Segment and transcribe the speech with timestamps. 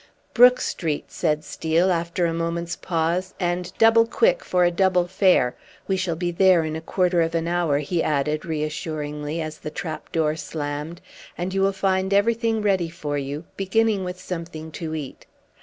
[0.33, 5.53] "Brook Street," said Steel, after a moment's pause "and double quick for a double fare.
[5.87, 9.69] We shall be there in a quarter of an hour," he added reassuringly as the
[9.69, 11.01] trap door slammed,
[11.37, 15.27] "and you will find everything ready for you, beginning with something to eat.